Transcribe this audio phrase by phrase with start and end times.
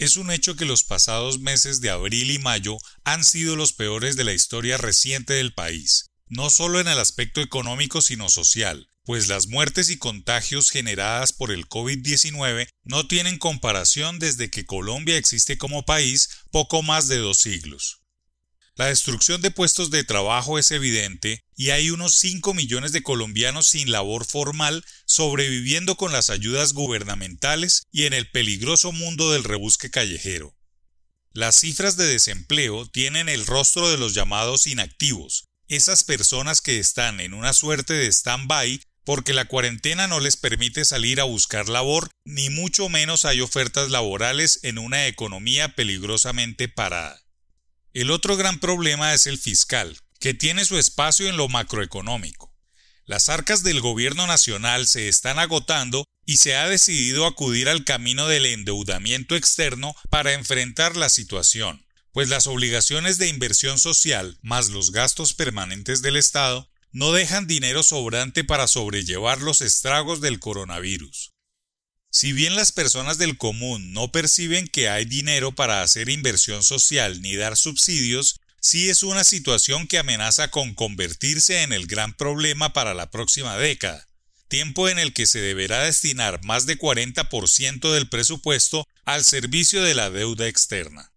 [0.00, 4.16] Es un hecho que los pasados meses de abril y mayo han sido los peores
[4.16, 9.28] de la historia reciente del país, no solo en el aspecto económico sino social, pues
[9.28, 15.58] las muertes y contagios generadas por el COVID-19 no tienen comparación desde que Colombia existe
[15.58, 17.99] como país poco más de dos siglos.
[18.80, 23.66] La destrucción de puestos de trabajo es evidente y hay unos 5 millones de colombianos
[23.66, 29.90] sin labor formal sobreviviendo con las ayudas gubernamentales y en el peligroso mundo del rebusque
[29.90, 30.56] callejero.
[31.34, 37.20] Las cifras de desempleo tienen el rostro de los llamados inactivos, esas personas que están
[37.20, 42.08] en una suerte de stand-by porque la cuarentena no les permite salir a buscar labor,
[42.24, 47.20] ni mucho menos hay ofertas laborales en una economía peligrosamente parada.
[47.92, 52.54] El otro gran problema es el fiscal, que tiene su espacio en lo macroeconómico.
[53.04, 58.28] Las arcas del gobierno nacional se están agotando y se ha decidido acudir al camino
[58.28, 64.92] del endeudamiento externo para enfrentar la situación, pues las obligaciones de inversión social más los
[64.92, 71.32] gastos permanentes del Estado no dejan dinero sobrante para sobrellevar los estragos del coronavirus.
[72.12, 77.22] Si bien las personas del común no perciben que hay dinero para hacer inversión social
[77.22, 82.72] ni dar subsidios, sí es una situación que amenaza con convertirse en el gran problema
[82.72, 84.08] para la próxima década,
[84.48, 89.94] tiempo en el que se deberá destinar más de 40% del presupuesto al servicio de
[89.94, 91.12] la deuda externa.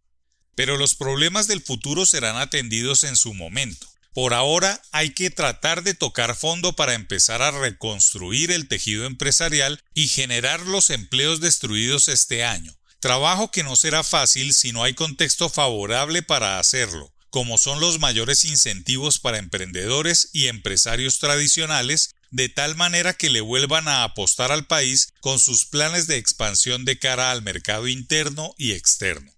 [0.54, 3.88] Pero los problemas del futuro serán atendidos en su momento.
[4.14, 9.82] Por ahora hay que tratar de tocar fondo para empezar a reconstruir el tejido empresarial
[9.96, 12.76] y generar los empleos destruidos este año.
[13.00, 18.00] Trabajo que no será fácil si no hay contexto favorable para hacerlo, como son los
[18.00, 24.52] mayores incentivos para emprendedores y empresarios tradicionales, de tal manera que le vuelvan a apostar
[24.52, 29.33] al país con sus planes de expansión de cara al mercado interno y externo.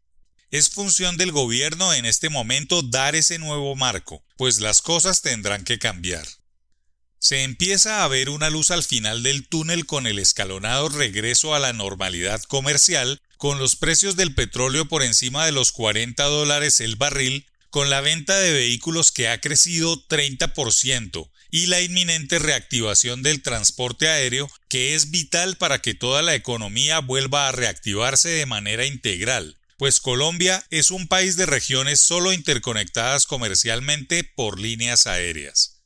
[0.56, 5.66] Es función del gobierno en este momento dar ese nuevo marco, pues las cosas tendrán
[5.66, 6.26] que cambiar.
[7.20, 11.60] Se empieza a ver una luz al final del túnel con el escalonado regreso a
[11.60, 16.96] la normalidad comercial, con los precios del petróleo por encima de los 40 dólares el
[16.96, 23.42] barril, con la venta de vehículos que ha crecido 30% y la inminente reactivación del
[23.42, 28.86] transporte aéreo que es vital para que toda la economía vuelva a reactivarse de manera
[28.86, 35.84] integral, pues Colombia es un país de regiones solo interconectadas comercialmente por líneas aéreas.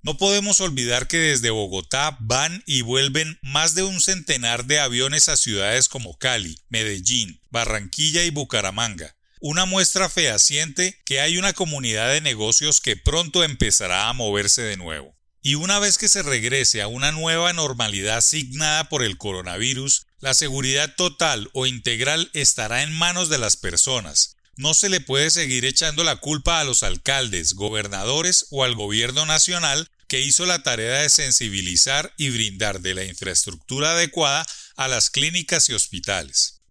[0.00, 5.28] No podemos olvidar que desde Bogotá van y vuelven más de un centenar de aviones
[5.28, 12.12] a ciudades como Cali, Medellín, Barranquilla y Bucaramanga, una muestra fehaciente que hay una comunidad
[12.12, 15.17] de negocios que pronto empezará a moverse de nuevo.
[15.40, 20.34] Y una vez que se regrese a una nueva normalidad signada por el coronavirus, la
[20.34, 24.36] seguridad total o integral estará en manos de las personas.
[24.56, 29.24] No se le puede seguir echando la culpa a los alcaldes, gobernadores o al gobierno
[29.24, 34.44] nacional que hizo la tarea de sensibilizar y brindar de la infraestructura adecuada
[34.76, 36.62] a las clínicas y hospitales.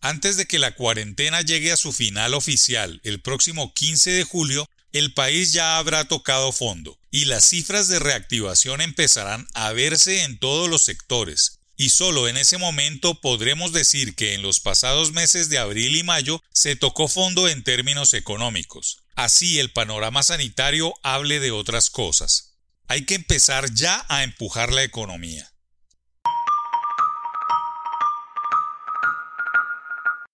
[0.00, 4.68] Antes de que la cuarentena llegue a su final oficial el próximo 15 de julio,
[4.94, 10.38] el país ya habrá tocado fondo y las cifras de reactivación empezarán a verse en
[10.38, 15.48] todos los sectores, y solo en ese momento podremos decir que en los pasados meses
[15.48, 18.98] de abril y mayo se tocó fondo en términos económicos.
[19.16, 22.54] Así el panorama sanitario hable de otras cosas.
[22.86, 25.53] Hay que empezar ya a empujar la economía.